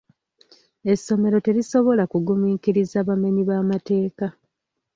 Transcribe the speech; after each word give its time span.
Essomero 0.91 1.37
terisobola 1.45 2.03
kugumiikiriza 2.11 2.97
bamenyi 3.07 3.41
b'amateeka. 3.49 4.25